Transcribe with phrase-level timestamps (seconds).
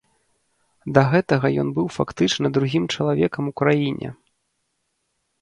[0.95, 4.09] Да гэтага ён быў фактычна другім чалавекам у краіне.